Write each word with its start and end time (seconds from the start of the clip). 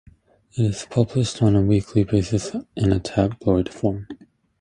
It 0.53 0.65
is 0.65 0.87
published 0.89 1.43
on 1.43 1.55
a 1.55 1.61
weekly 1.61 2.03
basis 2.03 2.55
in 2.75 2.91
a 2.91 2.99
tabloid 2.99 3.71
form. 3.71 4.07